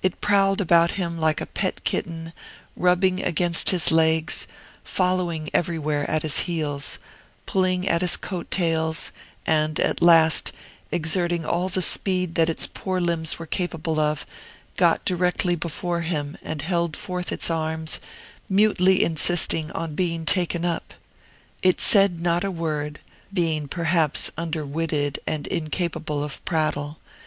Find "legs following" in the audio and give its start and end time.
3.92-5.50